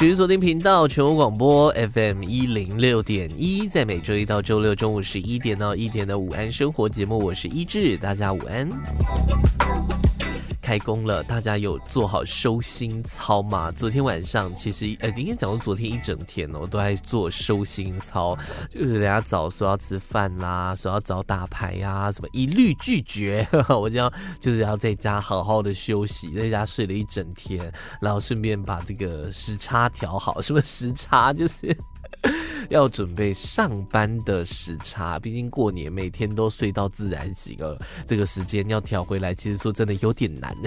[0.00, 8.66] 持续锁定频道全国广播 FM 一零六点一，在每周一到周六中午十一点到一点的午安生活节目，我是一志，大家午安。
[10.70, 13.72] 开工了，大家有做好收心操吗？
[13.72, 18.38] 昨天晚上其实呃，应该讲到昨天一整天哦，都在做收心操，
[18.70, 23.44] 就是人家早说要吃饭啦，说要早打牌呀、什么一律拒绝。
[23.68, 30.40] 我这样就是要在家好好的休息，在家睡了一整天，然后顺便把这个时差调好。
[30.40, 31.32] 什么时差？
[31.32, 31.76] 就是。
[32.70, 40.54] 要准备上班的时差，毕竟过年每天都睡到自然醒了，这个时间要调回来，其实说真的有点难。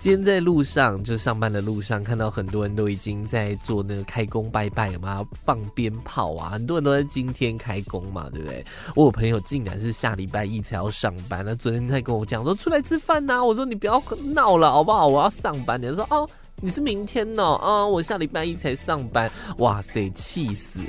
[0.00, 8.64] 今天在路上，就上班的路上，看到很多人都已经在做那个开工拜拜嘛，放鞭炮啊，很多人都在今天开工嘛，对不对？
[8.94, 14.00] 我有朋友竟然是下礼拜一才要上班，那昨天在跟我讲说出来吃饭呐，我说你不要
[14.32, 15.08] 闹了好不好？
[15.08, 16.30] 我要上班，你说哦。
[16.60, 17.44] 你是明天呢？
[17.44, 20.80] 啊，我下礼拜一才上班，哇塞，气死！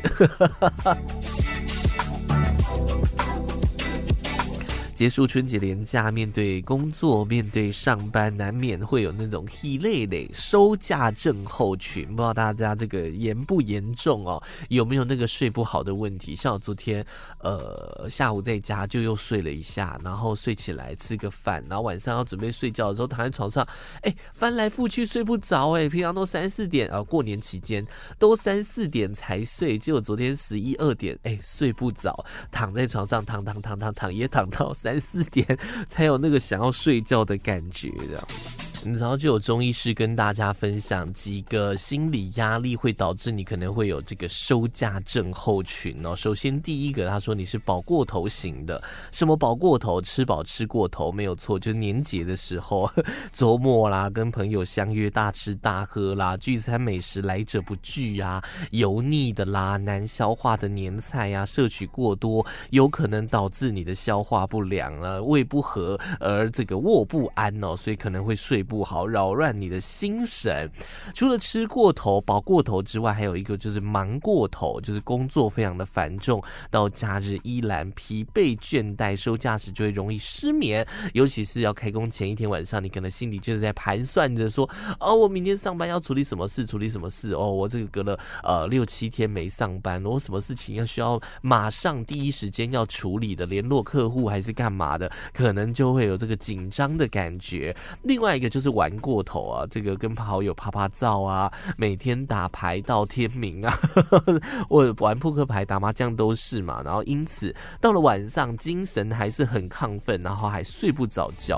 [5.00, 12.05] 结束春节连假，面对工作，面对上班，难免会有那种疲累累、收假症候群。
[12.08, 14.44] 不知道大家这个严不严重哦？
[14.67, 16.36] 有没有那个睡不好的问题？
[16.36, 17.05] 像我昨天，
[17.38, 23.66] 呃，下午在家就又睡了一下，然后睡起来吃个饭，然后晚上要准备睡觉的时候躺在床上，
[24.02, 34.89] 哎，翻来覆去睡不着，哎，平常都三四点啊，过年期间都三四点才睡，结果昨天十一二点，哎，睡不着，躺在床上躺躺躺躺躺，也躺到三。
[34.89, 35.45] 三四点
[35.88, 38.69] 才有那个想要睡觉的感觉的。
[38.82, 46.16] 你知道就有中医师跟大家分享几个心理压力会导致你可能会有这个收假症候群哦。
[46.16, 48.82] 首先第一个，他说你是饱过头型的，
[49.12, 50.00] 什么饱过头？
[50.02, 52.89] 吃饱吃过头没有错，就年节的时候，
[53.34, 58.42] 周末啦，跟朋友相约大吃大喝啦，聚餐美食来者不拒啊，
[58.72, 68.64] 油腻的啦，难消化的年菜呀，摄取过多，有可能导致你的消化不良啊，胃不和而这个卧不安哦，所以可能会睡。
[68.70, 70.72] 不好，扰乱你的心神。
[71.16, 80.88] 除了吃过头、饱过头之外，还有一个就是忙过头，就是工作非常的繁重，到假日依然疲惫倦怠，收假时就会容易失眠。
[81.14, 84.70] 尤其是要开工前一天晚上，你可能心里就是在盘算着说：
[85.00, 87.34] 哦，我明天上班要处理什么事，处理什么事？
[87.34, 97.76] 哦，我这个隔了呃六七天没上班，我什么事情要需要马上第一时间要处理的，联络客户还是干嘛的，可能就会有这个紧张的感觉。
[98.04, 98.58] 另外一个就。
[98.59, 103.73] 就是玩过头啊，这个跟好友啪啪照啊，每天打牌到天明啊，
[104.67, 111.58] 我玩扑克牌、打麻将都是嘛，然后因此到了晚上精神还是很亢奋，然后还睡不着觉。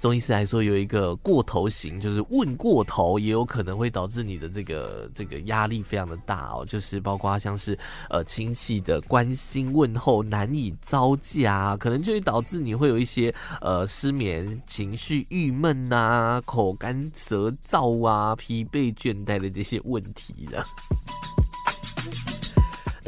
[0.00, 6.64] 中医师来说，有一个过头型，就是问过头，也有可能会导致你的这个这个压力非常的大哦。
[6.64, 7.76] 就是包括像是
[8.08, 20.64] 呃亲戚的关心问候难以招架，可能就会导致你会有一些呃失眠、情绪郁闷呐、口干舌燥啊、疲惫倦怠的这些问题了。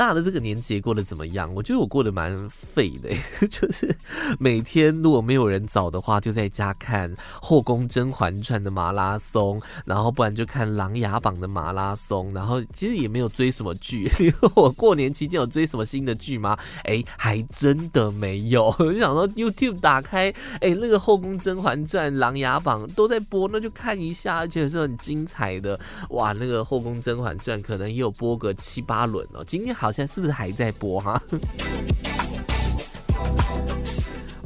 [0.00, 1.52] 大的这个年节过得怎么样？
[1.54, 3.10] 我觉得我过得蛮废的，
[3.48, 3.94] 就是
[4.38, 14.10] 每天如果没有人找的话，就在家看《后宫甄嬛传》的马拉松，然后不然就看《琅琊榜》的马拉松，然后其实也没有追什么剧。
[14.56, 16.56] 我过年期间有追什么新的剧吗？
[16.84, 18.74] 哎，还真的没有。
[18.80, 20.30] 我就想说 YouTube 打开，
[20.62, 25.78] 哎，那个《后宫甄嬛传》《琅琊榜》都在播，那就看一下，而且是很精彩的。
[26.08, 29.44] 哇，那个《后宫甄嬛传》可能也有播个七八轮哦。
[29.46, 29.89] 今天好。
[29.90, 31.20] 好像是不是还在播哈？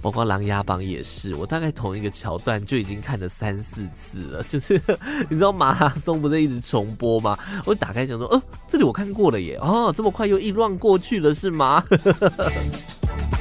[0.00, 4.42] 包括《琅琊榜》也是，我大概同一个桥段就已经看了三四次了。
[4.44, 4.80] 就是
[5.28, 7.38] 你知道马拉松不是一直重播吗？
[7.66, 9.58] 我打开想说，哦，这里我看过了耶！
[9.60, 11.84] 哦，这么快又一乱过去了是吗？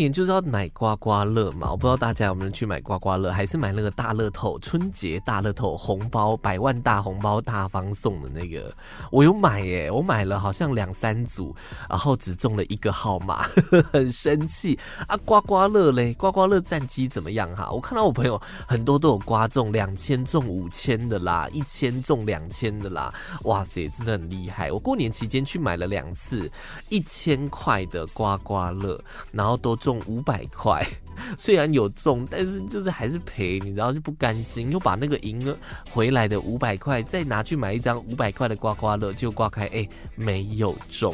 [0.00, 8.74] 年就是要买刮刮乐嘛，我不知道大家有没有去买刮刮乐，还是买那个大乐透，春节大乐透红包，百万大红包大方送的那个，
[9.12, 11.54] 我有买耶，我买了好像两三组，
[11.88, 13.42] 然后只中了一个号码，
[13.92, 15.16] 很生气啊！
[15.18, 17.70] 刮刮乐嘞，刮刮乐战绩怎么样哈？
[17.70, 23.12] 我看到我朋友很多都有刮中两千中五千的啦，一千中两千的啦，
[23.42, 24.72] 哇塞，真的很厉害！
[24.72, 26.50] 我过年期间去买了两次
[26.88, 28.98] 一千块的刮刮乐，
[29.32, 30.86] 然后都中中五百块，
[31.36, 35.56] 虽然有中，但是就是还是赔，你知道就不甘心，又把那个赢了
[35.90, 41.12] 回来的五百块再拿去买一张五百块的刮刮乐，就刮开，哎、没有中。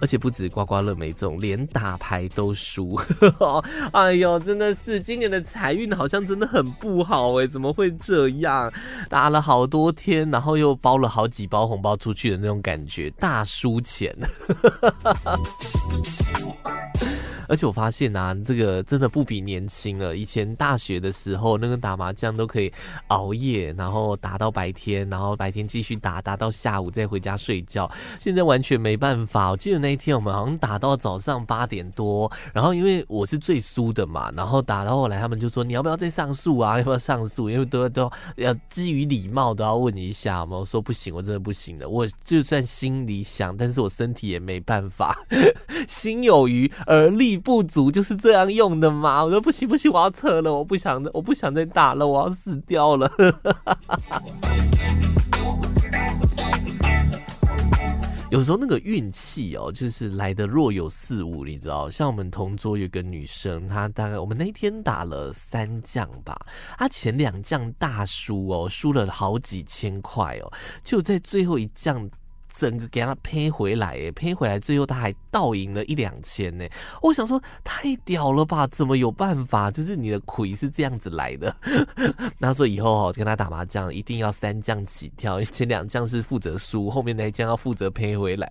[0.00, 2.98] 而且不止刮刮乐没中，连打牌都输。
[3.92, 8.72] 哎呦，真的是今年的财运好像真的很不好哎，怎么会这样？
[9.08, 14.16] 打了好多天，然后又包了好几包红包出去的那种感觉，大输钱。
[17.50, 20.16] 而且我发现啊，这个真的不比年轻了。
[20.16, 22.72] 以前大学的时候，那个打麻将都可以
[23.08, 27.90] 熬夜，然后打到白天，然后白天继续打，打到下午再回家睡觉。
[28.20, 29.50] 现在完全没办法。
[29.50, 36.78] 我记得那一天我们好像打到早上八点多，然后因为我是最输的嘛，然后打到后来他们就说，你要不要再上诉啊？
[36.78, 37.50] 要不要上诉？
[37.50, 40.58] 因为都要都要基于礼貌都要问一下嘛。
[40.58, 41.88] 我说不行，我真的不行的。
[41.88, 45.18] 我就算心里想，但是我身体也没办法。
[45.88, 49.24] 心有余而力不足就是这样用的吗？
[49.24, 53.10] 我说不行不行，我要撤了，我不想我不想再打了，我要死掉了。
[58.30, 61.90] 有时候那个运气哦，就是来的若有似无，你知道？
[61.90, 66.38] 像我们同桌有个女生，她大概我们那天打了三将吧，
[66.78, 70.52] 她前两将大输哦，输了好几千块哦，
[70.84, 72.08] 就在最后一将。
[72.60, 76.68] 整个给他赔回来，哎，赔回来，最后他还倒赢了一两千呢。
[77.00, 78.66] 我想说，太屌了吧？
[78.66, 79.70] 怎么有办法？
[79.70, 81.56] 就是你的亏是这样子来的。
[82.38, 88.46] 他说以后哦，跟他打麻将一定要三将起跳，前两将是负责输，后面那一将要负责赔回来。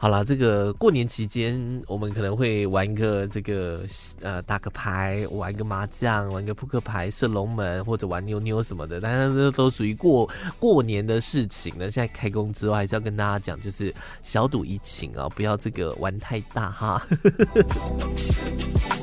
[0.00, 3.80] 好了，这个过年期间，我们可能会玩一个这个
[4.22, 10.30] 呃打个牌，玩个麻将，玩个扑克牌，射龙门或者玩妞妞什么的，但是这都属于过
[10.60, 11.90] 过年的事情了。
[11.90, 13.92] 现在开工之后，还是要跟大家讲，就是
[14.22, 17.02] 小赌怡情啊，不要这个玩太大哈。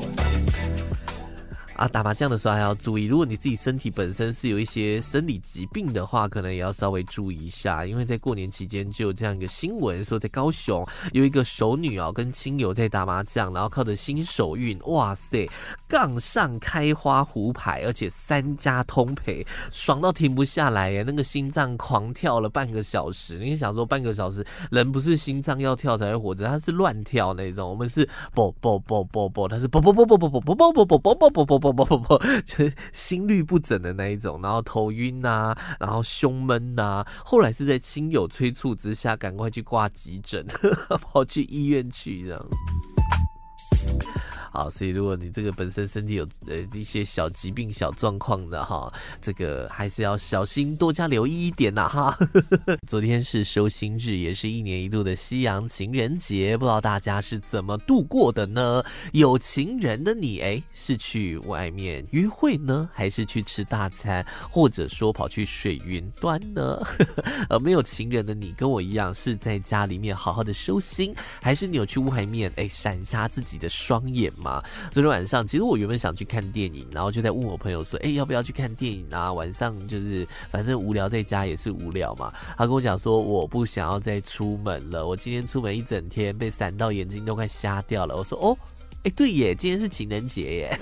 [1.75, 7.85] 啊，打麻将的时候还要注意，如果你自己身体本身是有一些生理疾病的话，可能也要稍微注意一下。
[7.85, 15.49] 因为在过年期间就有这样一个新闻，说在高雄有一个熟女啊，跟亲友在打麻将，然后靠着新手运，哇塞，
[15.85, 23.37] 杠上开花胡牌，而且三家通赔，爽到停不下来耶，那个心脏狂跳了半个小时。
[23.37, 27.69] 你想说半个小时，人不是心脏要跳才会活着，他是乱跳那种。
[27.69, 31.64] 我们是啵啵啵啵啵，他是啵啵啵啵啵啵啵啵啵啵啵啵啵。
[31.71, 40.45] 不不不不， 就是心率不整的那一种，然后头晕呐、啊，然后胸闷呐、啊，后来是在亲友催促之下，赶快去挂急诊，
[41.01, 42.45] 跑去医院去这样。
[44.55, 48.89] 好，所以如果你这个本身身体有呃一些小疾病、小状况的哈，
[49.21, 52.17] 这个还是要小心，多加留意一点呐哈。
[52.87, 58.81] 昨天是收心日，也是一年一度的西洋情人节，不知道大家是怎么度过的呢？
[59.11, 66.81] 有情人的你，哎，是去外面约会呢，还是去吃大餐，或者说跑去水云端呢？
[67.49, 74.61] 呃，没有情人的你，跟我一样是在家里面好好的收心，还是你有去外面哎闪瞎自己的双眼吗？
[74.91, 79.33] 昨天晚上，其实我原本想去看电影，然后就在问我朋友说：“哎，要不要去看电影啊？
[79.33, 88.55] 晚上就是反正无聊，在家也是无聊嘛。”他跟我讲说：“我不想要再出门了，我今天出门一整天，被闪到眼睛都快瞎掉了。”我说：“哦，
[89.03, 90.79] 哎，对耶，今天是情人节耶。”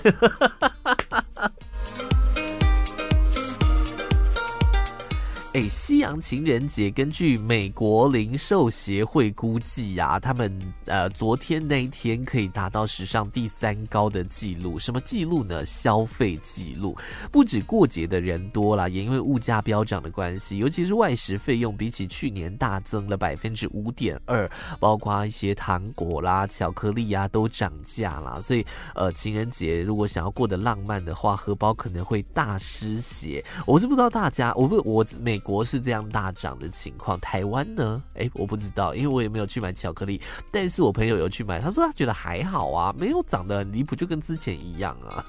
[5.54, 10.52] 哎，西洋情人节，根据美国零售协会估计、啊，他们
[10.86, 14.80] 呃昨天那一天可以达到史上第三高的记录。
[14.80, 15.64] 什么记录呢？
[15.64, 16.98] 消费记录。
[17.30, 28.40] 不止过节的人多了，也因为物价飙涨的关系，尤其是外食费用比起去年大增了百分之五点二，包括一些糖果啦、巧克力呀、啊、都涨价啦。
[28.40, 33.44] 所以呃，情人节如果想要过得浪漫的话，荷包可能会大失血。
[33.64, 35.40] 我是不知道大家，我不我每。
[35.44, 38.02] 国是这样大涨的情况，台湾呢？
[38.14, 40.20] 哎，我不知道，因为我也没有去买巧克力。
[40.50, 45.22] 但是我朋友有去买，他说他觉得还好啊，没有涨得很离谱，就跟之前一样啊。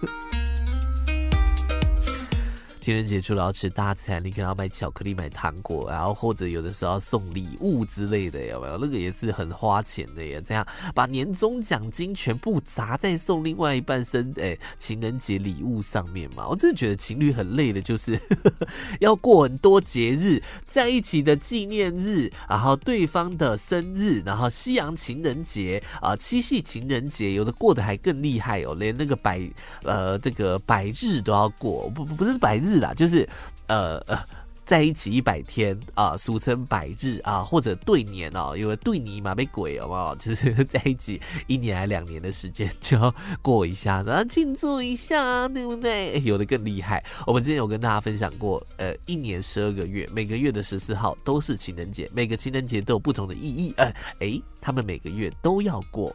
[2.86, 8.78] 情人节除了要吃大餐，你给他买巧克力、买糖果，然后或者有的时候要送礼物之类的，有没有？
[8.78, 10.40] 那个也是很花钱的耶。
[10.46, 10.64] 这样
[10.94, 16.48] 把年终奖金全部砸在送另外一半生诶情人节礼物上面嘛？
[16.48, 18.20] 我真的觉得情侣很累的，就是
[19.02, 29.42] 要过很多节日在一起的纪念日，然后对方的生日，然后西洋情人节啊、七夕情人节，有的过得还更厉害哦，连那个百
[29.82, 33.28] 呃这个百日都要过，不不不是百日啦，就是
[33.68, 34.18] 呃呃。
[34.66, 40.16] 在一起一百天啊，俗称百日啊，或者对年哦，因为对你嘛被鬼好不好？
[40.16, 43.14] 就是 在一起一年还两年的时间就要
[43.44, 46.20] 过一下， 然后庆祝一下，对不对？
[46.24, 47.06] 有的更厉害。
[47.28, 53.72] 我们之前有跟大家分享过，呃，一年十二个月，每个月的十四号都是情人节，每个情人节都有不同的意义。
[53.78, 56.12] 呃，诶，他们每个月都要过。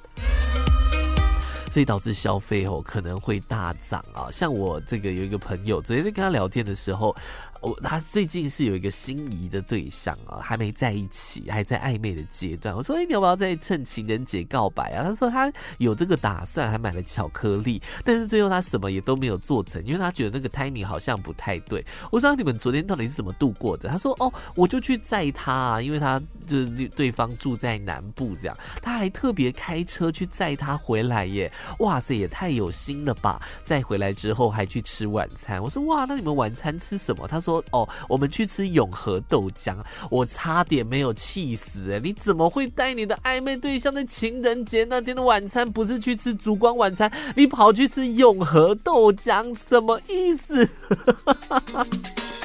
[1.71, 7.15] 所以导致消费哦可能会大涨啊，像我这个有一个朋友，昨天在跟他聊天的时候，
[7.61, 12.75] 我他最近是有一个心仪的对象啊，还没在一起，还在暧昧的阶段。
[12.75, 15.05] 我说，哎，你要不要再趁情人节告白啊？
[15.05, 21.85] 他说他有这个打算，还买了巧克力，但是最后他什么也都没有做成，因为他觉得那个 timing 好像不太对。
[22.11, 23.89] 我说你们昨天到底是怎么度过的？
[23.89, 31.53] 他说哦，我就去载他啊，因为他就是对方住在南部，这样他还特别开车去载他回来耶。
[31.81, 33.41] 哇塞，也太有心了吧！
[33.63, 35.63] 再回来之后还去吃晚餐。
[35.63, 37.27] 我说哇，那你们晚餐吃什么？
[37.29, 39.77] 他说说哦，我们去吃永和豆浆。
[40.11, 42.01] 我差点没有气死哎！
[42.03, 50.69] 你怎么会带你的暧昧对象在情人节那天的晚餐不是去吃烛光晚餐，你跑去吃永和豆浆，什么意思？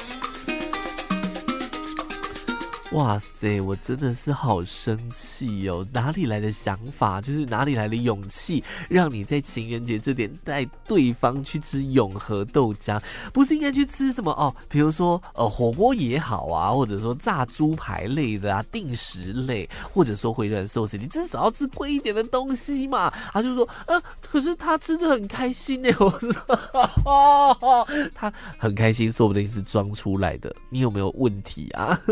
[2.92, 5.86] 哇塞，我真的是好生气哦！
[5.92, 7.20] 哪里来的想法？
[7.20, 13.02] 就是哪里来的勇气，让你在情人节这点带对方去吃永和豆浆？
[13.32, 14.54] 不是应该去吃什么哦？
[14.68, 23.12] 比如说呃火锅也好啊，或者说炸猪排类的啊，定食类，或者说回转寿司，你至少要吃贵一点的东西嘛。
[23.32, 25.90] 他就说呃，可是他吃的很开心呢。
[25.98, 30.54] 我说，他很开心，说不定是装出来的。
[30.70, 32.00] 你有没有问题啊？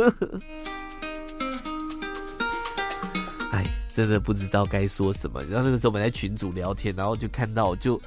[3.95, 5.43] 真的不知道该说什么。
[5.45, 8.01] 然后那个时候我们在群组聊天，然后就看到就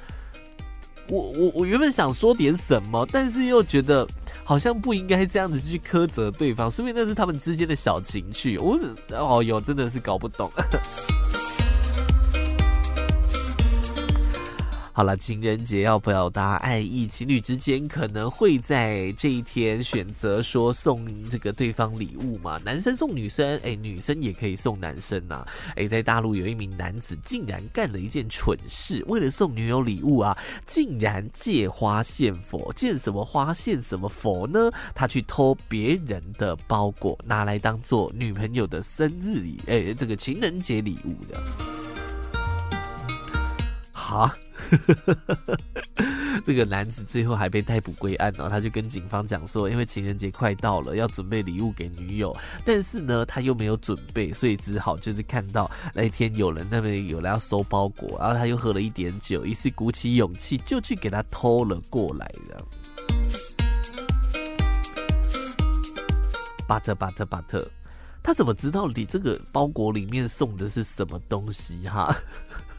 [1.08, 4.06] 我我我原本想说点什么，但是又觉得
[4.44, 8.58] 好像不应该这样子去苛责对方，说明那是他们之间的小情趣。
[8.58, 8.78] 我
[9.10, 10.50] 哦哟，真的是搞不懂。
[14.98, 22.60] 好了，情人节要表达爱意，情侣之间可能会在这一天选择说送这个对方礼物嘛？
[22.64, 25.46] 男生送女生，哎，女生也可以送男生呐。
[25.76, 30.36] 哎，在大陆有一名男子竟然干了一件蠢事，为了送女友礼物啊，
[30.66, 34.68] 竟然借花献佛，见什么花献什么佛呢？
[34.96, 41.87] 他去偷别人的包裹，拿来当做女朋友的生日礼，哎，这个情人节礼物的。
[44.08, 44.30] 好。
[46.46, 52.34] 这个男子最后还被逮捕归案呢，他就跟警方讲说，因为情人节快到了，要准备礼物给女友，
[52.64, 62.64] 但是呢，他又没有准备，所以只好就是看到那一天有人那边有人要收包裹，然后他又喝了一点酒，于是鼓起勇气就去给他偷了过来的。
[66.66, 67.68] 巴特巴特巴特，
[68.22, 72.16] 他怎么知道你这个包裹里面送的是什么东西哈？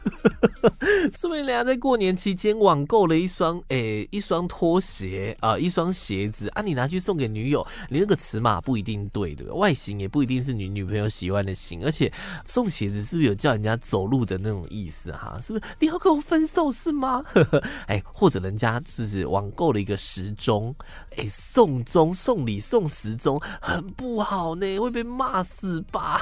[1.16, 9.58] 说明人家在过年期间网购了一双诶、一双拖鞋啊，一双鞋子啊，你拿去送给女友，你那个尺码不一定对，对不对？
[9.58, 12.12] 外形也不一定是你女朋友喜欢的型，而且
[12.44, 15.38] 送鞋子是不是有叫人家走路的那种意思哈？
[15.42, 17.24] 是不是你要跟我分手是吗？
[17.86, 20.74] 哎、或者人家就是网购了一个时钟，
[21.16, 26.20] 哎、送钟送礼送时钟很不好呢，会被骂死吧？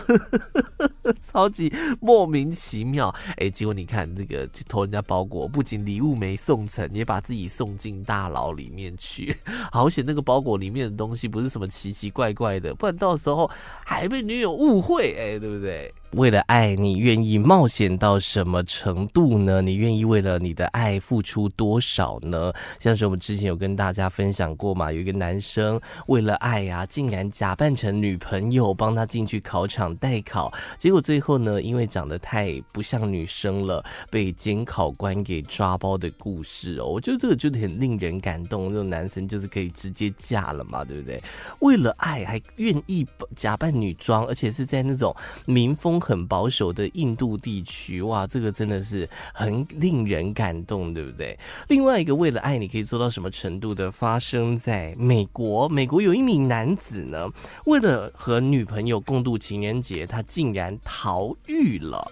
[1.26, 9.34] 超级莫名其妙，哎、欸，结果你看这个去偷人家包裹，不仅礼物没送成，也把自己送进大牢里面去。
[9.72, 13.50] 好险那个包裹里面的东西不是什么奇奇怪怪的，不然到时候
[13.84, 15.92] 还被女友误会，哎、对不对？
[16.12, 19.60] 为了爱，你愿意冒险到什么程度呢？
[19.60, 22.50] 你愿意为了你的爱付出多少呢？
[22.78, 36.86] 像是我们之前有跟大家分享过嘛，有一个男生为了爱啊，竟然假扮成女朋友帮他进去考场代考，结果最后呢，因为长得太不像女生了，被监考官给抓包的故事哦。
[36.86, 41.22] 我觉得这个就很令人感动，这种男生就是可以直接嫁了嘛，对不对？
[41.58, 51.38] 为了爱还愿意假扮女装，而且是在那种民风很保守的印度地区，哇，这个真的是很令人感动，对不对？
[51.68, 55.68] 另外一个为了爱你可以做到什么程度的，发生在美国。
[55.68, 57.28] 美国有一名男子呢，
[57.66, 62.10] 为了和女朋友共度情人节，他竟然逃狱了。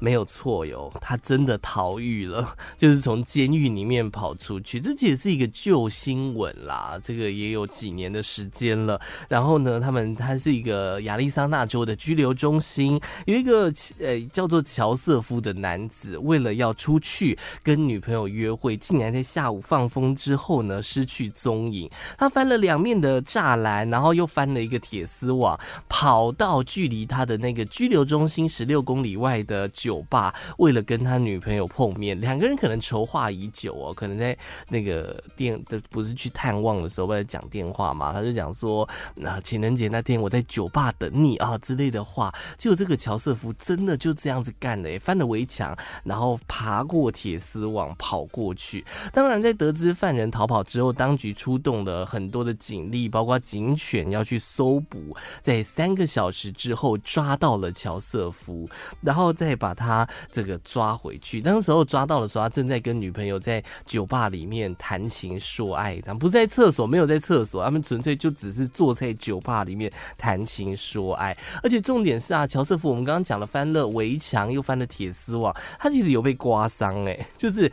[0.00, 4.80] 没有错哟，他真的逃狱了， 就是从监狱里面跑出去。
[4.80, 9.00] 这也是一个旧新闻啦，这个也有几年的时间了。
[9.28, 21.90] 然后呢，他们他是一个亚利桑那州的拘留中心，有一个呃叫做乔瑟夫的男子，为了要出去跟女朋友约会，竟然在下午放风之后呢失去踪影。
[22.16, 34.36] 他翻了两面的栅栏，然后又翻了一个铁丝网，跑到距离他的那个拘留中心十六公里外的酒吧，为了跟他女朋友碰面，两个人可能筹划已久哦，可能在
[34.68, 42.32] 那个电的不是去探望的时候，为了讲电话嘛，他就讲说，那情人节那天我在酒吧等你啊之类的话。
[42.56, 48.84] 结果这个乔瑟夫真的就这样子干了，翻了围墙，然后爬过铁丝网跑过去。
[49.12, 58.70] 当然，在得知犯人逃跑之后，当局出动了很多的警力，包括警犬要去搜捕，在三个小时之后抓到了乔瑟夫，
[59.00, 59.74] 然后再把。
[59.80, 71.34] 他这个抓回去，当时候抓到的时候，他正在跟女朋友在酒吧里面谈情说爱，他不是在厕所，没有在厕所，他们纯粹就只是坐在酒吧里面谈情说爱。
[71.62, 77.72] 而且重点是啊，乔瑟夫，我们刚刚讲了翻了围墙，又翻了铁丝网，他其实有被刮伤哎， 就是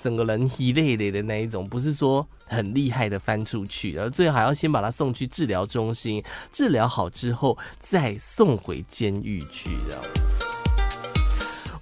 [0.00, 10.43] 整个人一累累的那一种，不是说很厉害的翻出去，然后最后还要先把他送去治疗中心，治疗好之后再送回监狱去，知道吗？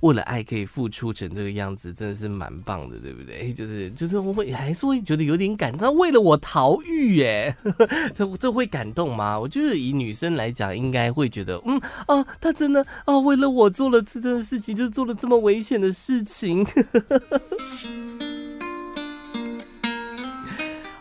[0.03, 3.53] 为了爱可以付出成这个样子，真的是蛮棒的，对不对？
[3.53, 5.97] 就是就是我会还是会觉得有点感动。
[5.97, 7.57] 为了我逃狱，耶，
[8.15, 9.39] 这这会感动吗？
[9.39, 16.67] 我觉得以女生来讲，应该会觉得，嗯啊，他真的啊，为了我做了这件事情，就做了这么危险的事情。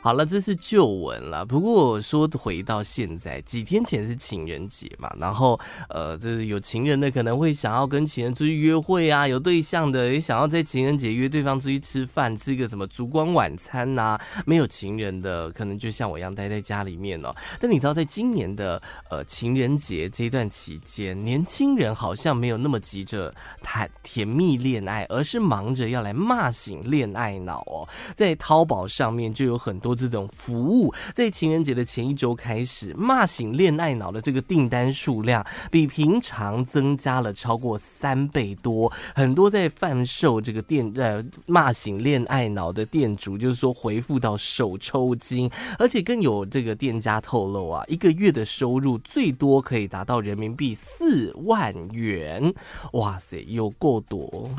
[0.03, 1.45] 好了，这是旧闻了。
[1.45, 17.31] 不过说回到现在，几天前是情人节嘛，然后呃，就是有情人的可能会想要跟情人出去约会啊，有对象的也想要在情人节约对方出去吃饭，吃个什么烛光晚餐呐、没有情人的可能就像我一样待在家里面哦。
[17.59, 23.31] 但你知道，在今年的呃情人节这段期间，年轻人好像没有那么急着
[23.61, 27.87] 谈甜蜜恋爱，而是忙着要来骂醒恋爱脑哦。
[28.15, 29.90] 在淘宝上面就有很多。
[29.95, 38.91] 这种服务在情人节的前一周开始，骂醒恋爱脑的这个订单数量比平常增加了超过三倍多。
[39.15, 52.53] 很多在贩售这个店呃骂醒恋爱脑的店主，就是说回复到手抽筋，而且更有这个店家透露啊，一个月的收入最多可以达到人民币四万元。
[52.93, 54.49] 哇塞，有够多！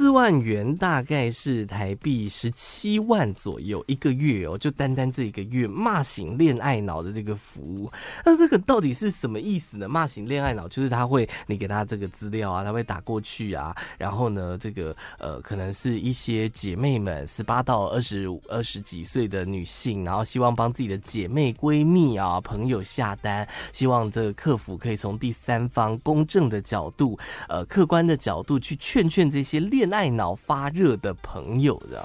[0.00, 7.92] 四万元大概是台币十七万左右一个月哦，就单单这一个月骂醒恋爱脑的这个服务，
[8.24, 9.86] 那这个到底是什么意思呢？
[9.86, 27.18] 骂醒恋爱脑就是他会，你给他这个资料啊，他会打过去啊，然后呢，这个呃，可能是一些姐妹们十八到二十、二十几岁的女性，然后希望帮自己的姐妹、闺蜜啊、朋友下单，希望这个客服可以从第三方公正的角度，
[27.50, 29.89] 呃，客观的角度去劝劝这些恋。
[29.92, 32.04] 爱脑发热的朋友的，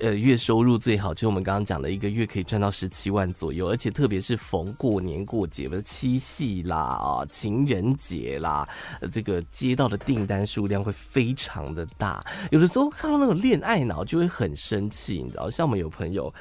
[0.00, 8.68] 呃，月收入最好，就我们刚刚讲的一个月可以赚到十七万左右，而且特别是逢过年过节的七夕啦、啊情人节啦，
[9.10, 12.24] 这个接到的订单数量会非常的大。
[12.50, 16.32] 有的时候看到那种恋爱脑就会很生气，你知道，像我们有朋友。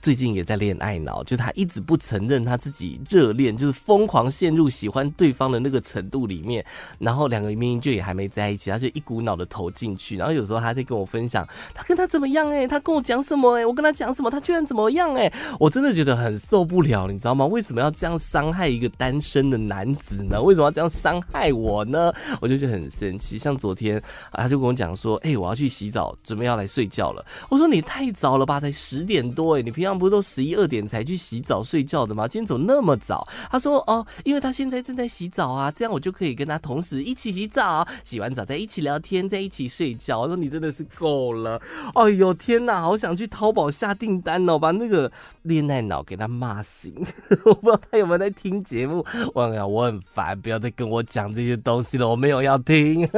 [0.00, 6.64] 最近也在恋爱脑，就他一直不承认他自己热恋，就是疯狂陷入喜欢对方的那个程度里面。
[6.98, 10.16] 然后两个明明就也还没在一起，他就一股脑的投进去。
[10.16, 17.44] 然后有时候他在跟我分享他跟他怎么样哎、他跟我讲什么哎、我跟他讲什么，他居然怎么样哎、我真的觉得很受不了，你知道吗？
[17.44, 20.40] 为什么要这样伤害一个单身的男子呢？
[20.40, 22.12] 为什么要这样伤害我呢？
[22.40, 23.36] 我就觉得很生气。
[23.36, 23.98] 像昨天
[24.30, 27.24] 啊他就跟我讲说，哎、我要去洗澡，准备要来睡觉了。
[27.48, 29.87] 我说你太早了吧，才十点多哎、你平常。
[29.88, 32.28] 样不都十一二点才去洗澡睡觉的吗？
[32.28, 33.26] 今天怎么那么早？
[33.50, 41.60] 他说：“哦，因为他现在正在洗澡啊，这样我就可以跟他同时一起洗澡，洗完澡再一起聊天，再一起睡觉。”我说：“你真的是够了！
[41.94, 45.10] 哎呦天哪，好想去淘宝下订单哦，把那个
[45.42, 46.94] 恋爱脑给他骂醒。
[47.46, 49.04] 我不知道他有没有在听节目。
[49.34, 53.08] 我讲我很烦，不要再跟我讲这些东西了，我没有要听。”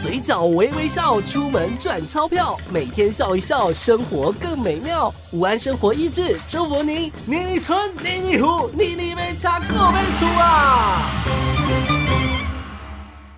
[0.00, 5.12] 嘴角微微笑，出门赚钞票，每天笑一笑，生活更美妙。
[5.30, 11.99] 午安生活益智，祝福您年年春，年年福，年年没差，各位出啊！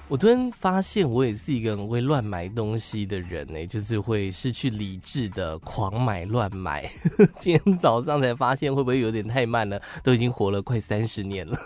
[0.08, 6.84] 我突然发现，我也是一个很会乱买东西的人呢，就是会失去理智的狂买乱买。
[7.40, 9.80] 今天早上才发现，会不会有点太慢了？
[10.02, 11.58] 都已经活了快三十年了。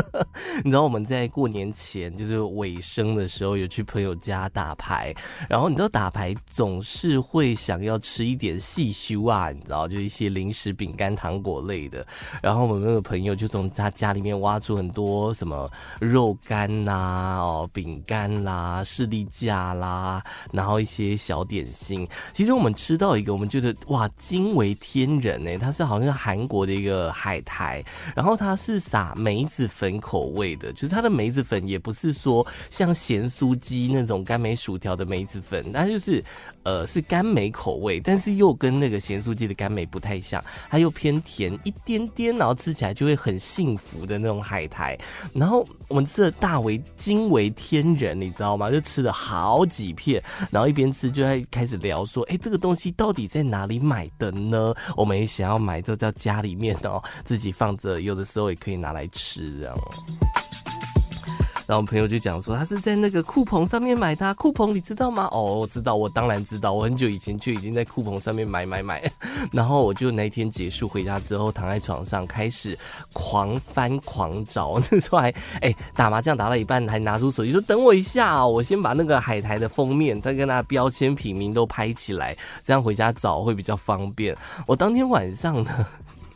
[0.62, 5.14] 你知道我们在过年前就是尾声的时候，有去朋友家打牌，
[5.48, 12.06] 然后你知道打牌总是会想要吃一点细修啊，你知道，就一些零食、饼干、糖果类的。
[12.42, 17.85] 然后我们那个朋友就从他家里面挖出很多什么肉干呐、哦饼。
[17.86, 20.20] 饼干啦、士力架啦，
[20.50, 22.06] 然后一些小点心。
[22.32, 25.56] 其实我们吃到一个，我们觉得哇，惊为天人呢。
[25.56, 36.22] 它是好像是韩国的一个海苔，然后它是撒梅子粉口味的，就是它的梅子粉也不是说像咸酥鸡那种干梅薯条的梅子粉，它就是
[36.66, 44.98] 呃是甘梅口味，但是又跟那个咸酥鸡的甘梅不太像，它又偏甜一点点，然后吃起来就会很幸福的那种海苔。
[45.32, 47.86] 然后我们吃的大为惊为天。
[47.86, 48.68] 人，你知道吗？
[48.68, 59.78] 就吃了好几片，然后一边吃就在开始聊说：“哎，这个东西到底在哪里买的呢？”我们也想要买，就在家里面哦，自己放着，有的时候也可以拿来吃，这样。
[61.66, 65.28] 然后朋友就讲说，他是在那个酷澎上面买的，酷澎你知道吗？
[65.32, 69.02] 哦，我知道，我当然知道，我很久以前就已经在酷澎上面买买买。
[69.52, 72.78] 然后我就那一天结束回家之后，躺在床上开始
[73.12, 84.36] 狂翻狂找，那时候还哎打麻将打到一半，还拿出手机说等我一下哦，我先把那个海苔的封面再跟那标签品名都拍起来，这样回家找会比较方便。
[84.66, 85.86] 我当天晚上呢。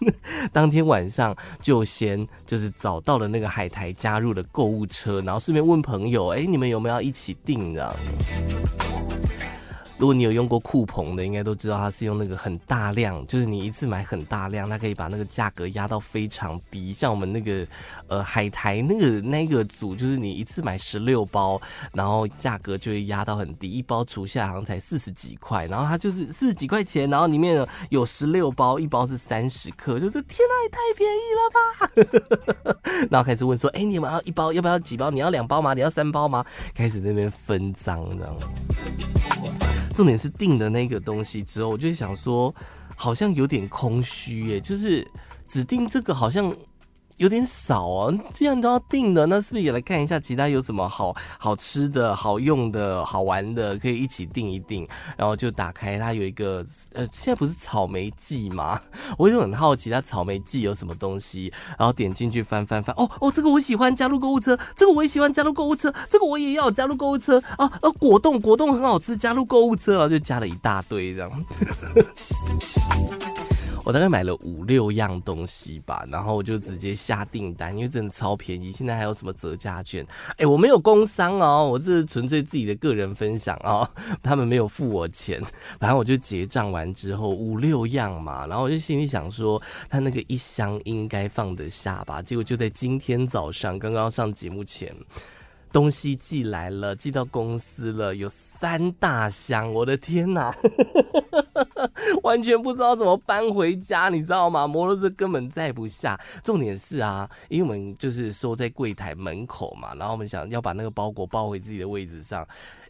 [0.53, 7.97] 当天晚上就先就是找到了那个海苔，加入了购物车，然后顺便问朋友，哎，你们有没有要一起订的？
[10.01, 16.91] 如果你有用过酷澎的，应该都知道它是用那个很大量，就是你一次买很大量，它可以把那个价格压到非常低。
[16.91, 17.67] 像我们那个
[18.07, 21.61] 呃海苔那个那个组，就是你一次买十六包，
[21.93, 33.05] 然后价格就会压到很低，一包除下好像才四十几块，然后它就是四十几块钱，然后里面有十六包，一包是三十克，就是天哪，也太便宜了吧！
[33.11, 35.11] 然后开始问说，哎，你们要一包，要不要几包？
[35.11, 35.75] 你要两包吗？
[35.75, 36.43] 你要三包吗？
[36.75, 39.20] 开始那边分赃，你知道吗。
[40.01, 42.55] 重点是定的那个东西之后，我就想说，
[42.97, 45.07] 好像有点空虚耶，就是
[45.47, 46.51] 只定这个好像。
[47.21, 54.89] 有点少啊，既然都要订的，那是不是也来看一下其他有什么好好吃的、好用的、好玩的，可以一起订一订？
[55.19, 58.81] 然后就打开它有一个呃，现在不是草莓季吗？
[59.19, 67.91] 我就很好奇它草莓季有什么东西，然后点进去翻翻翻，哦哦，这个我喜欢，加入购物车，这个我也喜欢，加入购物车，这个我也要加入购物车啊啊！
[67.99, 71.45] 果冻果冻很好吃，加入购物车，然后就加了一大堆这样。
[73.85, 78.71] 我大概买了五六样东西吧，然后我就直接下订单，因为真的超便宜。
[78.71, 80.07] 现在还有什么折价券？
[80.37, 83.89] 哎、我没有工商哦，我这是纯粹自己的个人分享哦。
[84.23, 85.41] 他们没有付我钱，
[85.79, 92.21] 反正我就结账完之后五六样嘛，然后我就心里想说，他那个一箱应该放得下吧。
[92.21, 94.95] 结果就在今天早上，刚刚上节目前。
[95.73, 100.53] 东西寄来了，寄到公司了，有三大箱，我的天哪，
[102.31, 104.65] 完全不知道怎么搬回家，你知道吗？
[104.65, 106.17] 摩托车根本载不下。
[106.45, 112.47] 重点是啊，因为我们就是收在柜台门口嘛，然后我们想要把那个包裹抱回自己的位置上，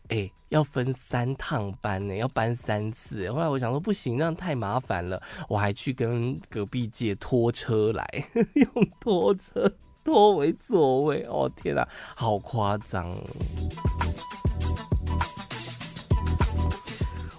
[0.09, 3.33] 哎，要分三趟搬呢，要搬三次。
[3.33, 8.07] 后来我想说不行，那样太麻烦了，我还去跟隔壁借拖车来，
[8.55, 8.69] 用
[9.01, 9.73] 拖车。
[10.03, 13.17] 拖为座位，哦天哪，好夸张！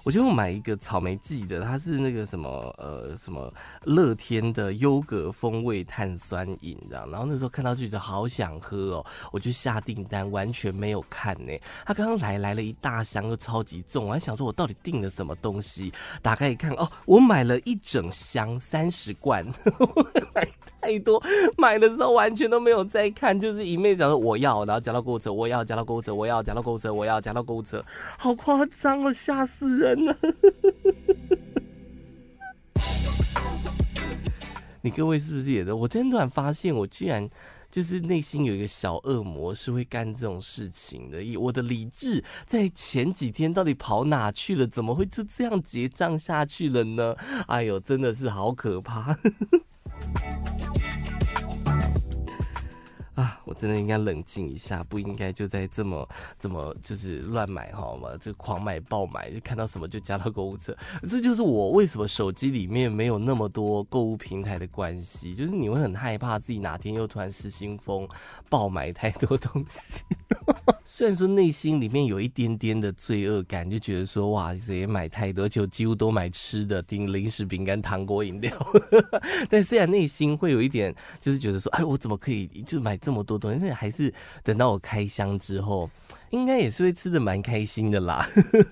[0.03, 7.09] 我就买一个草莓季的，它是那个什么呃什么乐天的优格风味碳酸饮，这样。
[7.11, 11.55] 然后那时候看到就觉得好想喝哦，我就下订单，完全没有看呢。
[11.85, 15.93] 他刚刚来来了一大箱，又超级重，我还想说我到底订了什么东西？
[16.21, 19.45] 打开一看，哦，我买了一整箱三十罐。
[19.51, 20.11] 呵 呵
[20.81, 21.21] 太多，
[21.57, 27.85] 买的时候完全都没有在看，就是一面讲说我要，然后加到购物车，我要加到购物车，我要加到购物车，我要加到购物车，
[28.17, 30.17] 好夸张哦，吓死人了！
[34.81, 35.75] 你各位是不是也都？
[35.75, 37.29] 我今天突然发现，我居然
[37.69, 41.19] 就是内心有一个小恶魔是会干这种事情的。
[41.37, 44.65] 我的理智在前几天到底跑哪去了？
[44.65, 47.15] 怎么会就这样结账下去了呢？
[47.47, 49.15] 哎呦，真的是好可怕！
[53.15, 56.07] 啊，我真的应该冷静一下，不应该就在这么
[56.39, 58.09] 这么就是乱买好吗？
[58.19, 60.75] 就狂买爆买，就看到什么就加到购物车。
[61.07, 68.07] 这就是我为什么手机里面没有那么多购物平台的关系，就是你会很害怕自己哪天又突然失心疯
[68.49, 70.03] 爆买太多东西。
[70.93, 78.51] 虽然说内心里面有一点点的罪恶感，就觉得说哇，谁买太多，就几乎都买吃的、订零食、饼干、糖果、饮料。
[79.49, 83.59] 但虽然内心会有一点，就是觉得说，哎，我怎么可以就买这么多东西？
[83.61, 85.89] 但还是等到我开箱之后。
[86.31, 88.25] 应该也是会吃的蛮开心的啦。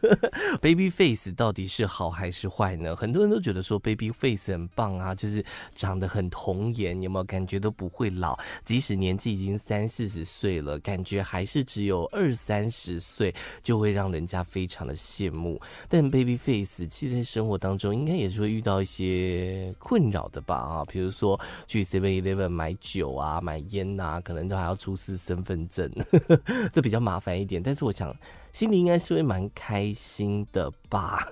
[0.61, 2.95] Baby face 到底是好还是坏呢？
[2.95, 5.43] 很多人都觉得说 Baby face 很棒啊，就是
[5.75, 8.37] 长得很童颜，有没有感觉都不会老？
[8.63, 15.59] 即使年纪已经三四十岁了，感觉还是只有二三十岁，就会让人家非常的羡慕。
[15.87, 20.55] 但 Baby face 其实在生活当中应该也是会遇到一些困扰的吧？
[20.55, 25.91] 啊，比如说去 Seven Eleven 买酒啊、买烟啊，可能都还要出示身份证，
[26.73, 27.61] 这比较麻烦一点。
[27.61, 28.15] 但是我想
[28.51, 31.27] 心里应该是会蛮开心的吧。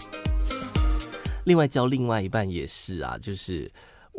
[1.44, 3.70] 另外交另外一半也是啊，就是。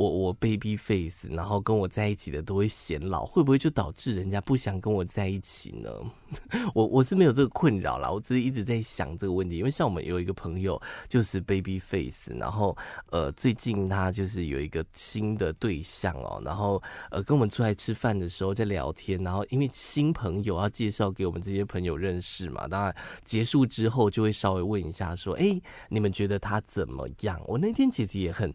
[0.02, 5.90] 我我 baby face，然后跟我在一起的都会显老，会不会就导致人家不想跟我在一起呢？
[6.74, 9.58] 我我是没有这个困扰啦，我只是一直在想这个问题。
[9.58, 12.76] 因为像我们有一个朋友就是 baby face，然后
[13.12, 27.40] 呃最近他就是有一个新的对象哦，然后呃跟我们出来吃饭的时候在聊天，然后因为新朋友要介绍给我们这些朋友认识嘛，当然结束之后就会稍微问一下说，哎，你们觉得他怎么样？
[27.46, 28.52] 我那天其实也很。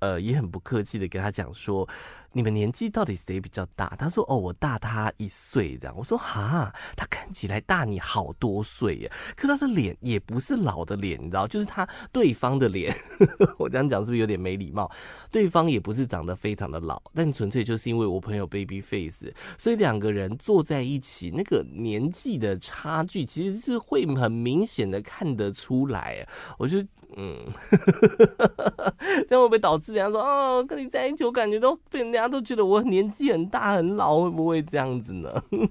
[0.00, 1.88] 呃，也很不客气的跟他讲说。
[2.32, 3.92] 你们年纪到底谁比较大？
[3.98, 12.94] 他说：“哦，我大他一岁。”这样我说：“哈，他看起来大你好多岁耶，可他的脸也不是老的脸，你知道，就是他对方的脸。
[13.58, 14.88] 我这样讲是不是有点没礼貌？
[15.32, 26.24] 对方也不是长得非常的老，但纯粹就是因为我朋友 baby face，所以两个人坐在一起，那个年纪的差距其实是会很明显的看得出来。
[26.58, 26.78] 我就
[27.16, 27.36] 嗯，
[29.28, 32.28] 这样会不会导致人家说哦，跟你在一起，我感觉都被人家。
[32.28, 35.28] 都觉得我年纪很大很老，会不会这样子呢？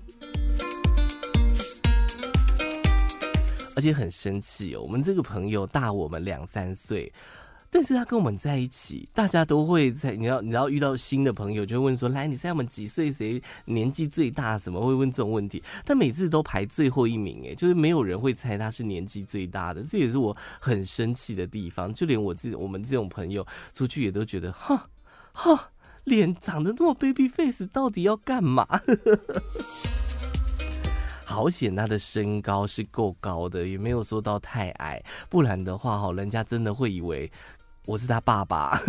[3.75, 7.09] 而且很生气哦，我们这个朋友大我们两三岁，
[7.69, 13.11] 但是他跟我们在一起，大家都会在你要你要遇到新的朋友，就会问说：“来，你猜我们几岁？
[13.11, 15.63] 谁年纪最大？”什么会问这种问题？
[15.85, 21.93] 但每次都排最后一名，哎，就是没有人会猜他是年纪最大的，这也是我很生气的地方。
[21.93, 24.89] 就连我自己，我们这种朋友出去也都觉得，哈，
[25.33, 25.71] 哈。
[26.05, 28.65] 脸长得那么 baby face，到底要干嘛？
[31.23, 37.31] 好险他的身高是够高的，也没有说到太矮，不然的话，哈，人家真的会以为
[37.85, 38.79] 我是他爸爸。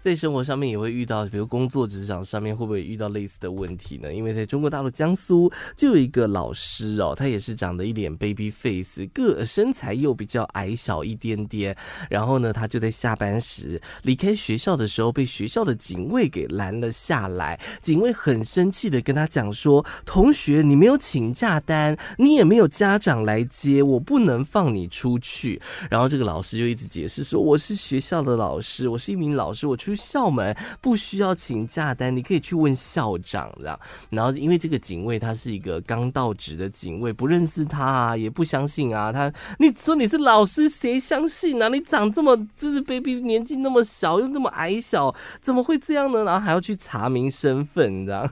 [0.00, 4.10] 在生活上面也会遇到，比如工作职场上面会不会遇到类似的问题呢？
[4.10, 11.76] 因为在中国大陆江苏就有一个老师哦，他也是长得一脸 baby face，个身材又比较矮小一点点。
[12.08, 17.60] 然后呢，他就在下班时离开学校的时候，被学校的警卫给拦了下来。
[17.82, 25.60] 警卫很生气的跟他讲说：“同学，你没有请假单，你也没有家长来接，我不能放你出去。”
[25.90, 33.78] 然后这个老师就一直解释说：“我是学校的老师，我是一名老师，我去。”出校门不需要请假单，你可以去问校长这样。
[34.10, 39.12] 然后因为这个警卫他是一个刚到职的警卫，不认识他啊，也不相信啊。
[39.12, 41.68] 他你说你是老师，谁相信啊？
[41.68, 46.24] 你长这么就是 baby 年纪那么小，又那么矮小，怎么会这样呢？
[46.24, 48.28] 然后还要去查明身份，你知道。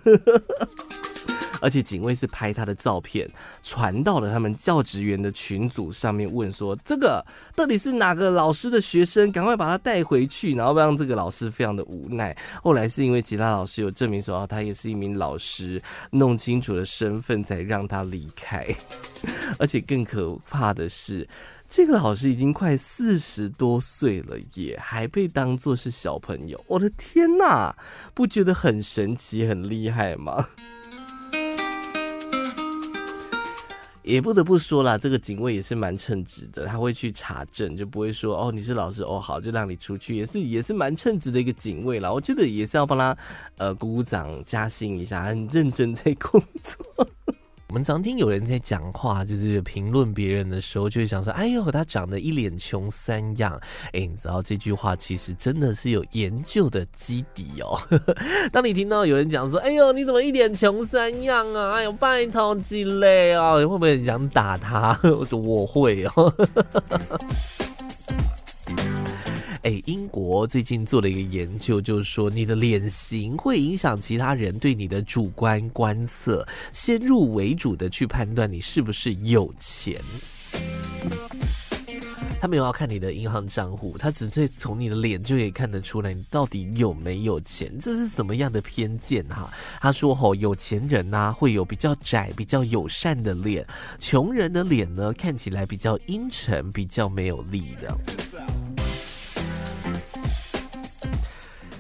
[1.61, 3.31] 而且警卫是拍他的照片
[3.63, 9.31] 传到了他们教职员的群组上面，问说这个到底是哪个老师的学生？
[9.31, 10.49] 赶快把他带回去。
[10.59, 12.37] 然后让这个老师非常的无奈。
[12.63, 18.67] 后来是因为其他老师有证明说他也是一名老师，弄清楚了身份才让他离开。
[19.59, 21.29] 而且更可怕的是，
[21.69, 26.65] 这个老师已经快四十多岁了，也还被当作是小朋友。
[26.67, 27.77] 我的天哪，
[28.15, 30.49] 不觉得很神奇、很厉害吗？
[34.09, 42.11] 也不得不说啦，这个警卫也是蛮称职的，他会去查证，就不会说哦，你是老师哦，好，就让你出去，也是也是蛮称职的一个警卫啦。
[42.11, 43.15] 我觉得也是要帮他
[43.59, 47.07] 呃鼓鼓掌加薪一下，很认真在工作。
[47.71, 53.61] 我们常听有人在讲话，就是评论别人的时候，就会想说：“哎呦，他长得一脸穷酸样。”
[53.93, 57.79] 哎，你知道这句话其实真的是有研究的基底哦。
[58.51, 64.99] 当你听到有人讲说：“哎呦，你怎么一脸穷酸样啊？”哎呦，拜托鸡肋哦，你会不会很想打他？
[65.05, 66.33] 我 说我会哦。
[69.69, 80.01] 哎，英国最近做了一个研究，就是说你的脸型会影响其他人对你的主观观测，先入为主的去判断你是不是有钱。
[82.41, 87.71] 他没有要看你的银行账户，他只是从你的脸就可以看得出来你到底有没有钱。
[87.79, 89.53] 这是什么样的偏见哈？
[89.83, 93.67] 他说吼，有钱人呐会有比较窄、比较友善的脸，
[93.99, 97.95] 穷人的脸呢看起来比较阴沉、比较没有力的。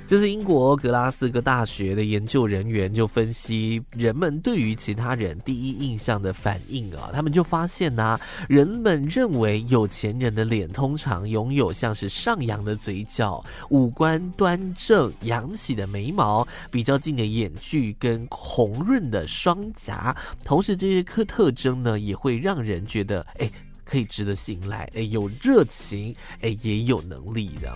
[0.08, 23.50] 这是英国格拉斯哥大学的研究人员就分析人们对于其他人第一印象的反应啊，他们就发现呐、啊，人们认为有钱人的脸通常拥有像是上扬的嘴角、五官端正、扬起的眉毛、比较近的眼距跟红润的双颊，同时这些特特征呢，也会让人觉得哎，
[23.84, 27.70] 可以值得信赖，哎，有热情，哎，也有能力的。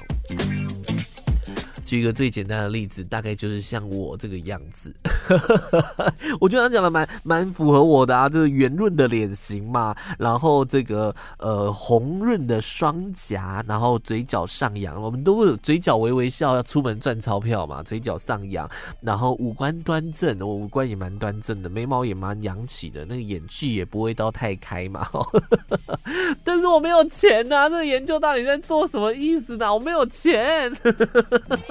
[1.84, 4.94] 举一个最简单的例子，大概就是像我这个样子，
[6.40, 18.68] 我觉得他讲的蛮蛮符合我的啊，就是圆润的脸型嘛，然后这个呃红润的双颊，然后嘴角上扬，我们都有嘴角微微笑，要出门赚钞票嘛，嘴角上扬，
[19.00, 25.06] 然后五官端正，我五官也蛮端正的，眉毛也蛮扬起的，那个眼距也不会到太开嘛，
[26.44, 29.72] 但是我没有钱呐、啊，这个研究到底在做什么意思呢？
[29.74, 30.72] 我没有钱。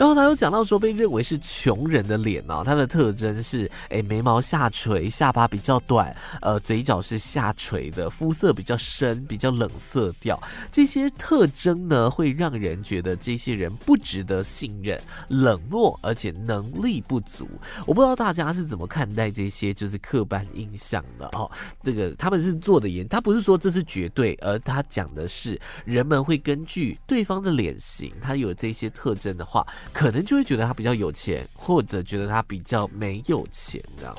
[0.00, 10.42] 然后他又讲到说，被认为是穷人的脸啊，它的特征是，诶，眉毛下垂，下巴比较短，呃，嘴角是下垂的，肤色比较深，比较冷色调。
[10.72, 17.46] 这些特征呢，会让人觉得这些人不值得信任，冷漠，而且能力不足。
[17.86, 21.50] 我不知道大家是怎么看待这些就是刻板印象的哦。
[21.84, 29.66] 这个他们是做的研，他不是说这是绝对，而他讲的是人们会根据对方的脸型，他有这些特征的话。
[29.92, 34.14] 可能就会觉得他比较有钱，或者觉得他比较没有钱，这样。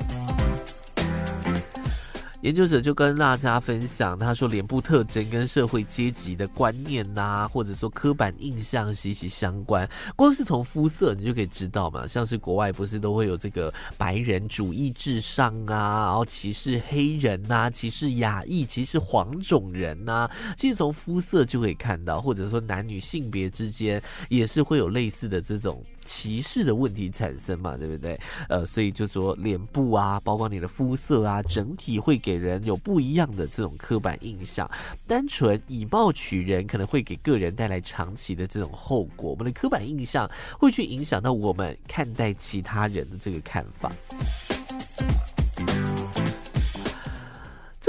[2.42, 9.88] 研究者就跟大家分享，他说脸部特征跟社会阶级的观念呐、或者说刻板印象息息相关。
[10.16, 25.80] 光是从肤色你就可以知道嘛，像是国外不是都会有这个白人主义至上啊，然后歧视黑人呐、歧视亚裔，歧视黄种人呐、其实从肤色就可以看到，或者说男女性别之间也是会有类似的这种。
[26.04, 28.18] 歧视的问题产生嘛，对不对？
[28.48, 34.70] 呃，所以就说脸部啊，包括你的肤色啊，整体会给人有不一样的这种刻板印象。
[35.06, 39.30] 单纯以貌取人，可能会给个人带来长期的这种后果。
[39.30, 43.90] 我们的刻板印象会去影响到我们看待其他人的这个看法。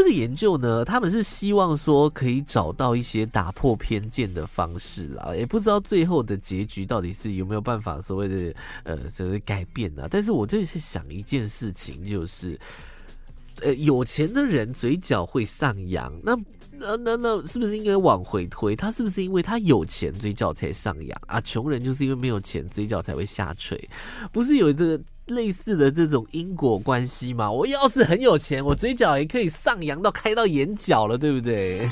[0.03, 10.05] 这个研究呢，他们是希望说可以找到一些打破偏见的方式啦，也不知道最后的结局到底是有没有办法所谓的呃，所谓改变啊。
[10.11, 12.59] 但是我就是想一件事情，就是
[13.61, 16.35] 呃，有钱的人嘴角会上扬，那
[16.77, 18.75] 那那那是不是应该往回推？
[18.75, 21.39] 他是不是因为他有钱嘴角才上扬啊？
[21.39, 23.81] 穷人就是因为没有钱嘴角才会下垂？
[24.33, 24.99] 不是有一个？
[25.27, 31.89] 类似的这种因果关系嘛，我要是很有钱，我嘴角也可以上扬到开到眼角了，对不对？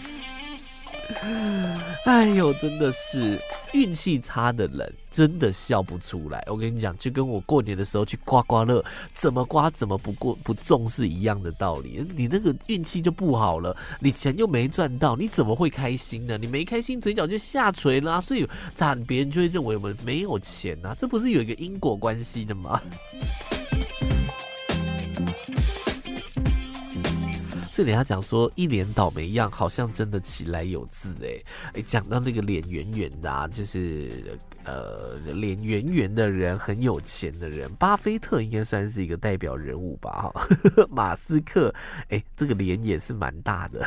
[2.06, 3.40] 哎呦，真的是
[3.74, 6.44] 运气差的人真的笑不出来。
[6.48, 8.84] 我跟你讲，就跟我过年的时候去刮刮乐，
[9.14, 12.06] 怎么刮怎么不过不中是一样的道理。
[12.16, 16.38] 你那个运气就不好了，你钱又没赚到，你怎么会开心呢？
[16.38, 18.20] 你没开心，嘴角就下垂啦。
[18.20, 20.96] 所以咋别人就会认为我们没有钱啊？
[20.98, 22.82] 这不是有一个因果关系的吗？
[27.72, 31.16] 所以人家讲说一脸倒霉样，好像真的起来有字
[31.74, 40.48] 哎，讲到那个脸圆圆的啊，就是呃脸圆圆的人很有钱的人，巴菲特应该算是一个代表人物吧哈，
[40.92, 41.74] 马斯克
[42.10, 43.82] 哎，这个脸也是蛮大的。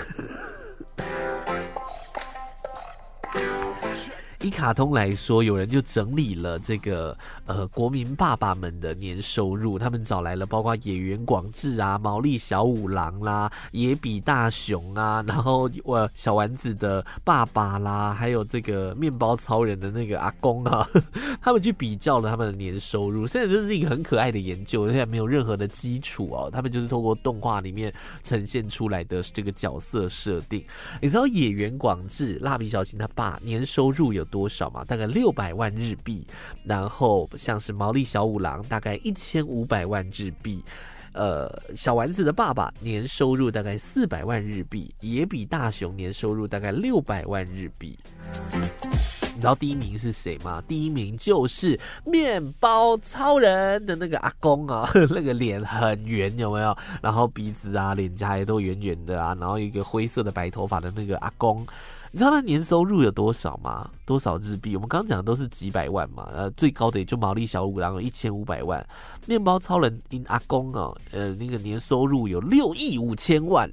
[4.44, 20.86] 以卡通来说，有人就整理了这个呃国民爸爸们的年收入，他们找来了包括野原广志啊、毛利小五郎啦、野比大雄啊，然后我小丸子的爸爸啦，还有这个面包超人的那个阿公啊，
[21.40, 23.26] 他们去比较了他们的年收入。
[23.26, 27.90] 现在这是一个很可爱的研究，现在没有任何的基础哦，他们就是透过动画里面
[28.22, 30.62] 呈现出来的这个角色设定。
[31.00, 34.84] 你知道野原广志蜡笔小新他爸年收入有多少嘛？
[34.84, 36.26] 大概六百万日币，
[36.64, 40.60] 然后像是毛利小五郎大概一千五百万日币，
[41.12, 47.96] 呃，小丸子的爸爸年收入大概四百万日币，也比大雄年收入大概六百万日币。
[49.34, 50.62] 你知道第一名是谁吗？
[50.66, 56.74] 第一名就是面包超人的那个阿公啊， 那个脸很圆，有没有？
[57.02, 61.66] 然后鼻子啊、脸颊也都圆圆的啊，然后一个灰色的白头发的那个阿公。
[62.10, 63.90] 你知道他年收入有多少吗？
[64.06, 64.76] 多少日币？
[64.76, 68.86] 我们刚刚讲的都是几百万嘛，呃，最高的也就毛利小五郎有一千五百万，
[69.26, 73.68] 面包超人因阿公啊，呃，那个年收入有六亿五千万，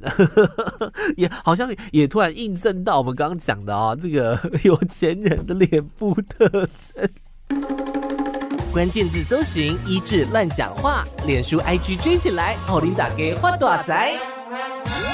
[1.18, 7.10] 也好像也突然印证到我们刚刚讲的啊、这个 有钱人的脸部特征。
[8.72, 15.11] 关键字搜寻一致乱讲话，脸书 IG 追起来，奥林打给花大仔。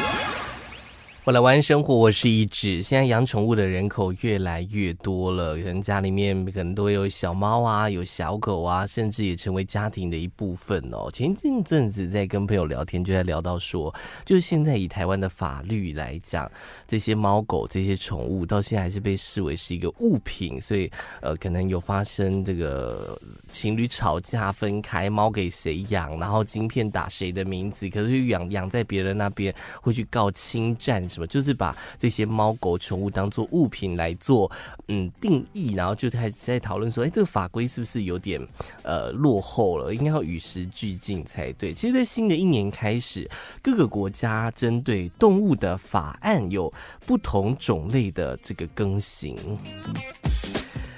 [1.28, 2.82] 我来玩生活，我是一志。
[2.82, 11.12] 现在养宠物的人口越来越多了，可能家里面可能都有小猫啊，有小狗啊，甚至也成为家庭的一部分哦。
[11.12, 16.50] 前一阵子在跟朋友聊天，就在聊到说，就是现在以台湾的法律来讲，
[16.88, 23.20] 这些猫狗这些宠物到现在还是被视为是一个物品，所以呃，可能有发生这个
[23.52, 31.06] 情侣吵架分开，猫给谁养，然后晶片打谁的名字，可是养养在别人那边会去告侵占。
[31.18, 34.50] 什么就是把这些猫狗宠物当做物品来做
[34.88, 38.40] 嗯定义，然后就在在讨论说，哎，这个法规是不是有点
[38.84, 39.92] 呃落后了？
[39.92, 41.74] 应该要与时俱进才对。
[41.74, 43.28] 其实，在新的一年开始，
[43.64, 46.72] 各个国家针对动物的法案有
[47.08, 49.36] 不同种类的这个更新。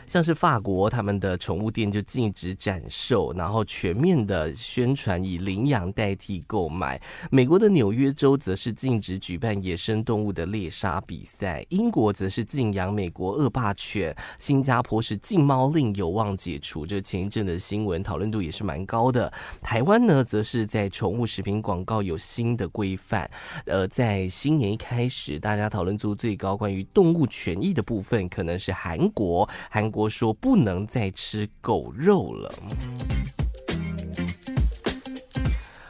[0.10, 7.00] 像是法国，他们的宠物店就禁止展售，然后全面的宣传以领养代替购买。
[7.30, 16.88] 美国的纽约州则是禁止举办野生动物的猎杀比赛，英国则是禁养美国恶霸犬，新加坡是禁猫令有望解除。
[16.88, 19.32] 这前一阵的新闻讨论度也是蛮高的。
[19.62, 23.30] 台湾呢，则是在宠物食品广告有新的规范。
[23.68, 29.99] 呃，在新年一开始，大家讨论度最高关于动物权益的部分，可能是韩国，韩国。
[30.00, 32.54] 我说不能再吃狗肉了。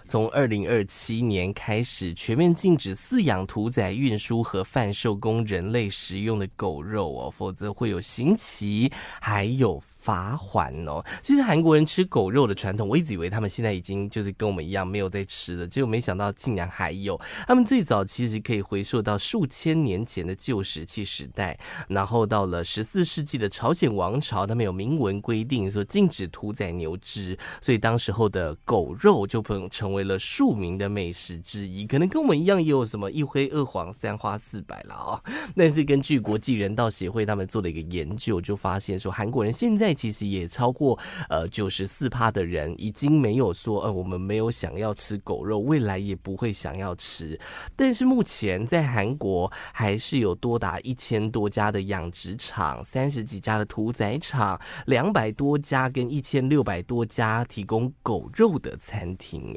[0.07, 8.91] 从二零二七年开始，全面禁止饲养、屠宰、运输和贩售供人类食用的狗肉哦，否则会有刑期，
[9.22, 9.80] 还有
[10.10, 11.05] 罚锾哦。
[11.22, 17.20] 其实韩国人吃狗肉的传统，我一直以为他们现在已经就是跟我们一样没有在吃了，结果没想到竟然还有。
[17.47, 21.55] 他们最早其实可以回溯到数千年前的旧石器时代，
[21.88, 29.99] 然后到了十四世纪的朝鲜王朝，他们有明文规定说禁止屠宰牛只，所以当时候的狗肉就不能成为。
[29.99, 35.22] 了庶民的美食之一，可能跟我们一样，也有什么一灰二黄三花四白了啊。
[35.55, 40.97] 但是根据国际人道协会他们做的一个研究，就发现说，韩国人现在其实也超过
[41.28, 47.38] 呃九十四趴的人已经没有说呃我们没有想要吃狗肉，未来也不会想要吃。
[47.76, 59.54] 但是目前在韩国还是有多达一千多家的养殖场，三十几家的屠宰场，两百多家跟一千六百多家提供狗肉的餐厅，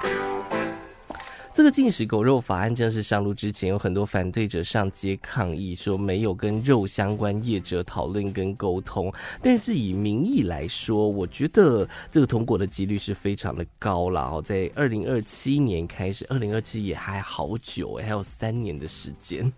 [0.00, 0.25] 哎。
[1.56, 9.10] 这个禁食狗肉法案正式上路之前，有很多反对者上街抗议，说没有跟肉相关业者讨论跟沟通。
[9.40, 14.20] 但是以民意来说，我觉得这个通过的几率是非常的高了。
[14.20, 19.50] 哦，在二零二七年开始，二零二七也还好久，还有三年的时间。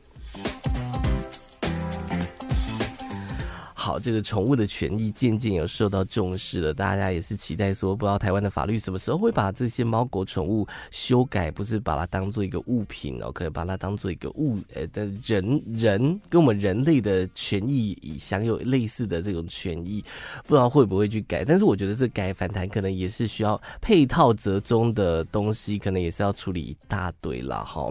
[3.89, 20.05] 好，这个宠物的权益渐渐有受到重视了，大家也是期待说，不知道台湾的法律什么时候会把这些猫狗宠物修改，不是把它当做一个物品哦，可以把它当做一个物呃的人人跟我们人类的权益享有类似的这种权益，
[20.47, 21.43] 不知道会不会去改？
[21.43, 27.89] 但是我觉得这改反弹可能也是需要配套折中的东西，可能也是要处理一大堆了哈。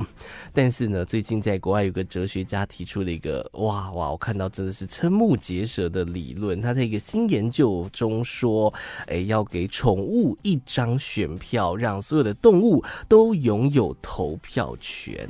[0.53, 5.86] 但是呢，最近在国外有个哲学家提出了一个哇哇，我看到真的是瞠目结舌。
[5.89, 8.73] 的理论，他在一个新研究中说，
[9.07, 15.29] 诶，要给宠物一张选票，让所有的动物都拥有投票权。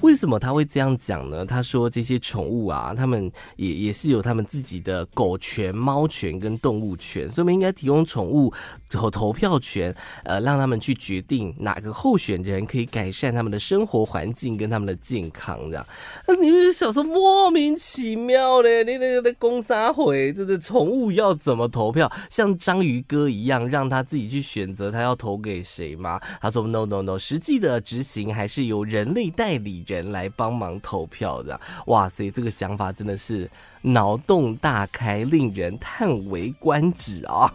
[0.00, 1.44] 为什么他会这样讲呢？
[1.44, 8.52] 他说这些宠物啊，他们也也是有他们自己的狗权、猫权跟动物权，所以我们应该提供宠物
[8.88, 15.84] 投投票权，呃，让他们去决定哪个候选人可以改善他们的生活环境跟他们的健康，这样。
[16.28, 22.10] 那你们就想说莫名其妙嘞，你那个公杀回，这是宠物要怎么投票？
[22.30, 26.20] 像章鱼哥一样，让他自己去选择他要投给谁吗？
[26.40, 29.84] 他说 no no no，实际的执行还是由人类代理。
[29.88, 31.60] 人来帮忙投票的。
[31.86, 33.50] 哇塞，这个想法真的是
[33.82, 37.52] 脑洞大开，令人叹为观止啊！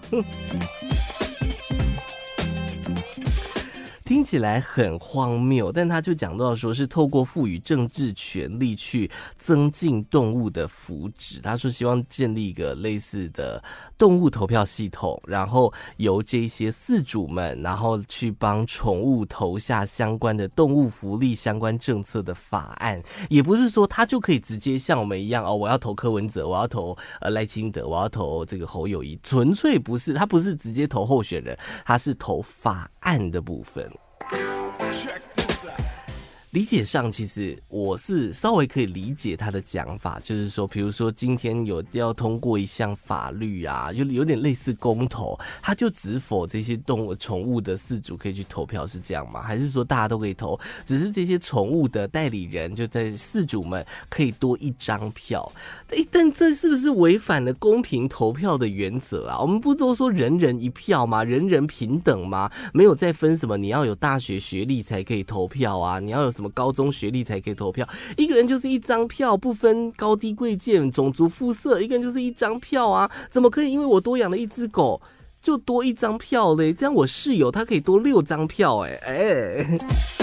[4.13, 11.41] 听起来很荒谬，但他就讲到说是透过赋予政治权力去增进动物的福祉。
[11.41, 13.61] 他说希望建立一个类似的
[13.97, 23.01] 动物投票系统，然后由这些饲主们，然后去帮宠物投下相关的动物福利相关政策的法案。
[23.31, 33.91] 也不是说他就可以直接像我们一样哦，我要投柯文哲，我要投呃赖清德，我要投这个侯友谊，纯粹不是，他不是直接投候选人，他是投法案的部分。
[34.31, 35.32] Check
[36.53, 49.41] 理解上，其实我是稍微可以理解他的讲法，就是说，比如说今天有要通过一项法律啊，就有点类似公投，他就只否这些动物宠物的饲主可以去投票，是这样吗？
[49.41, 55.51] 还是说大家都可以投，只是这些宠物的代理人就在饲主们可以多一张票？
[56.11, 59.39] 但这是不是违反了公平投票的原则啊？
[59.39, 61.23] 我们不都说人人一票吗？
[61.23, 62.51] 人人平等吗？
[62.75, 65.99] 没有再分什么，你要有大学学历才可以投票啊？
[65.99, 66.42] 你要有什么？
[66.43, 67.87] 什么高中学历才可以投票？
[68.17, 73.09] 一个人就是一张票，不分高低贵贱、种族肤色，一个人就是一张票啊！
[73.31, 75.01] 怎么可以因为我多养了一只狗，
[75.41, 76.73] 就多一张票嘞？
[76.73, 80.22] 这样我室友他可以多六张票，欸，哎哎。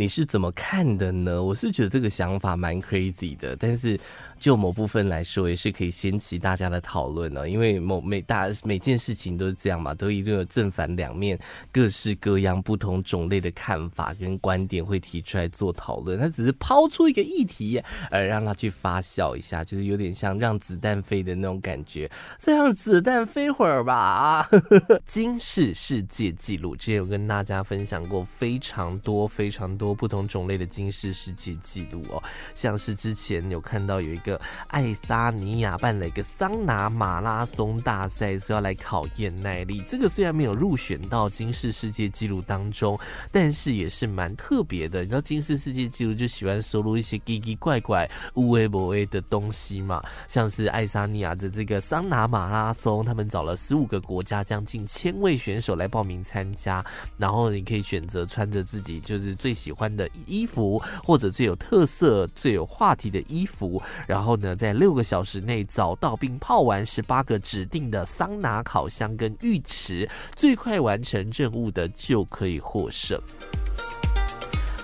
[0.00, 1.42] 你是怎么看的呢？
[1.42, 4.00] 我是觉得这个想法蛮 crazy 的，但是
[4.38, 7.46] 就某部分来说，也是可以掀起大家的讨论呢。
[7.46, 11.38] 因为某每大每件事情都是这样嘛，都一定有正反两面，
[11.70, 16.18] 各式各样不同种类的看法跟观点会提出来做讨论。
[16.18, 17.78] 他只是抛出一个议题，
[18.10, 22.10] 而让他去发酵一下，就是有点像让子弹飞的那种感觉。
[22.38, 24.48] 再让子弹飞会儿吧。
[25.04, 29.89] 金氏世界纪录之前有跟大家分享过非常多非常多。
[29.94, 32.22] 不同种类的金氏世界纪录哦，
[32.54, 39.82] 像是之前有看到有一个爱沙尼亚办了一个桑拿马拉松大赛，说要来考验耐力。
[39.88, 42.98] 这个虽然没有入选到金氏世界纪录当中，
[43.32, 45.00] 但是也是蛮特别的。
[45.02, 56.84] 你知道金氏世界纪录就喜欢收录一些奇奇怪怪、无微不微的东西嘛，像是爱沙尼亚的这个桑拿马拉松，他们找了十五个国家将近千位选手来报名参加，
[57.16, 59.79] 然后你可以选择穿着自己就是最喜欢。
[59.80, 70.06] 穿的衣服，或者最有特色、最有话题的衣服，然后呢，在六个小时内找到并泡完十八个指定的桑拿烤箱跟浴池，
[70.36, 73.18] 最快完成任务的就可以获胜。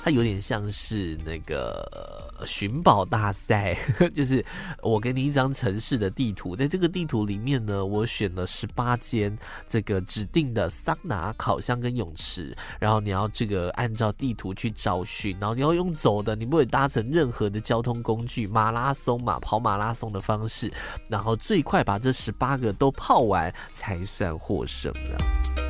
[0.03, 2.26] 它有点像是那个。
[2.45, 3.77] 寻宝大赛
[4.13, 4.45] 就是
[4.83, 9.37] 我给你一张城市的地图，在这个地图里面呢，我选了十八间
[9.69, 20.73] 这个指定的桑拿、烤箱跟泳池，然后你要这个按照地图去找寻，然后你要用走的，你不会搭乘任何的交通工具，马拉松嘛，跑马拉松的方式，
[21.09, 25.66] 然后最快把这十八个都泡完才算获胜的。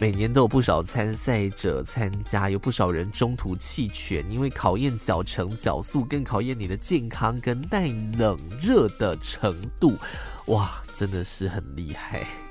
[0.00, 9.94] 每年都有不少参赛者参加，有不少人中途弃权，因为考验脚程、脚速，更考验你的健康跟耐冷热的程度。
[10.46, 12.49] 哇，真的是很厉害。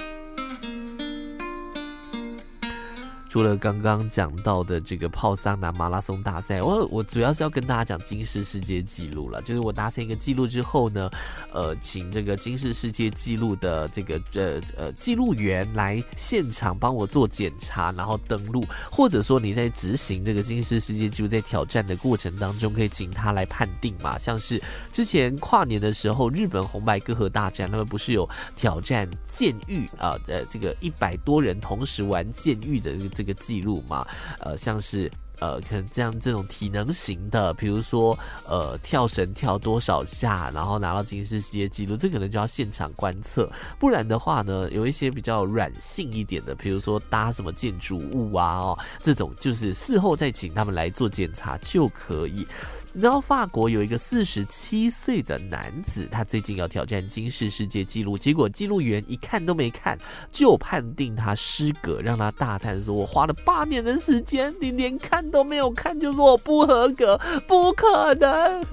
[3.30, 9.40] 除了刚刚讲到的这个泡桑拿马拉松大赛，我我主要是要跟大家讲金氏世界纪录了。
[9.44, 11.08] 就是我达成一个纪录之后呢，
[11.54, 24.18] 呃，请这个金氏世界纪录的这个呃呃记录员来现场帮我做检查，然后登录，或者说你在执行这个金氏世界纪录在挑战的过程当中，可以请他来判定嘛。
[24.18, 24.60] 像是
[24.92, 30.18] 之前跨年的时候，日本红白歌合大战，他们不是有挑战剑狱啊？
[30.26, 32.90] 呃，这个一百多人同时玩剑狱的。
[33.20, 34.08] 这个记录嘛，
[34.40, 35.12] 呃，像是
[35.42, 38.18] 呃，可能这样这种体能型的，比如说
[38.48, 43.52] 呃，跳绳跳多少下，然后拿到金丝世界记录，这可能就要现场观测。
[43.78, 52.48] 不然的话呢，有一些比较软性一点的，比如说搭什么建筑物啊，哦，这种就是事后再请他们来做检查就可以。
[52.92, 59.96] 你知道法国有一个四十七岁的男子，他最近要挑战金氏世界纪录，结果记录员一看都没看，
[60.32, 68.66] 就判定他失格，让他大叹说：“我花了八年的时间，你连看都没有看，就说我不合格，不可能。”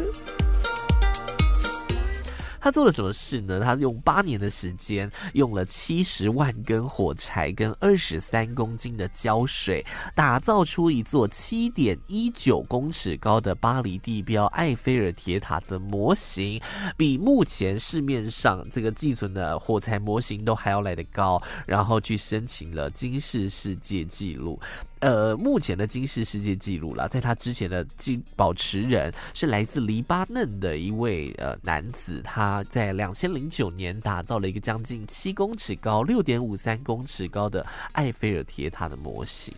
[2.67, 3.61] 他做了什么事呢？
[3.61, 9.87] 他用八年的时间，用了七十万根火柴跟二十三公斤的胶水，
[10.17, 16.61] 打造出一座七点一九公尺高的巴黎地标埃菲尔铁塔的模型，
[16.97, 24.59] 比目前市面上这个寄存的火柴模型都还要来得高，然后去申请了金氏世界纪录。
[25.01, 39.55] 呃，目前的金世世界纪录了，在他之前的记保持人是来自黎巴嫩的一位呃男子，他在两千零九年打造了一个将近七公尺高、六点五三公尺高的埃菲尔铁塔的模型。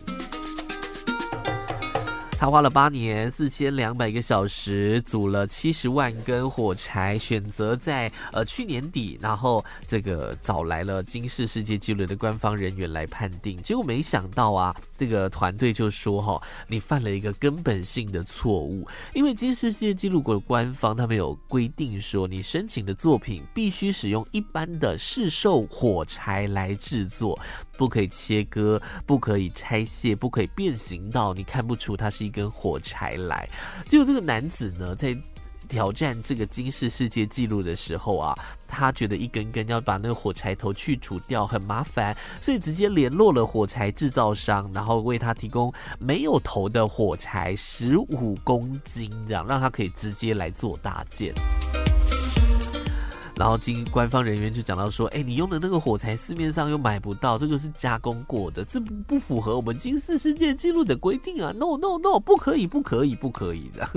[2.39, 13.61] 他花了八年四千两百个小时，组了七十万根火柴，选择在呃去年底，然后这个找来了金氏世界纪录的官方人员来判定。
[13.61, 27.37] 结果没想到啊，这个团队就说：“哈，你犯了一个根本性的错误，因为金氏世界纪录国的官方他们有规定说，你申请的作品必须使用一般的市售火柴来制作。”
[27.79, 33.47] 不可以切割，不可以拆卸，不可以变形到你看不出它是一根火柴来。
[33.87, 35.17] 结果这个男子呢，在
[35.69, 51.33] 挑战这个金氏世界纪录的时候啊，他觉得一根根要把那个火柴头去除掉很麻烦，所以直接联络了火柴制造商，然后为他提供没有头的火柴十五公斤，这样让他可以直接来做搭建。
[53.39, 63.89] 然后经官方人员就讲到说，哎，你用的那个火柴市面上又买不到，这个是加工过的，这不不符合我们金氏世界纪录的规定啊！No No No，不可以，不可以，不可以的。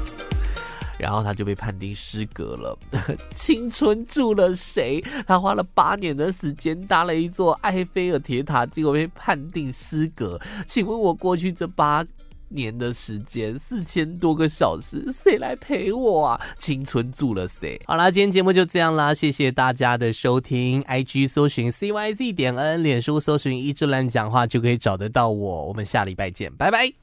[1.00, 2.78] 然后他就被判定失格了。
[3.34, 5.02] 青春住了谁？
[5.26, 10.38] 他花了八年的时间搭了一座埃菲尔铁塔，结果被判定失格。
[10.66, 12.04] 请问我过去这八
[12.54, 16.40] 年的时间，四千多个小时，谁来陪我啊？
[16.58, 17.78] 青春住了谁？
[17.86, 20.82] 好啦，今天节目就这样啦，谢谢大家的收听。
[20.84, 25.66] IG 搜寻 CYZ 点 N，脸书搜寻一志乱讲话就可以找得到我。
[25.66, 26.94] 我们下礼拜见，拜拜。